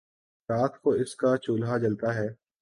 [0.49, 2.27] رات کو اس کا چولہا جلتا ہے